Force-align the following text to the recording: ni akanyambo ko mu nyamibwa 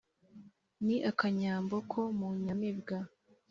ni 0.85 0.95
akanyambo 1.09 1.75
ko 1.91 2.01
mu 2.17 2.27
nyamibwa 2.43 2.97